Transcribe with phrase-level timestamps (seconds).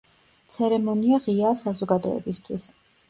[0.53, 2.67] ცერემონია ღიაა საზოგადოებისთვის.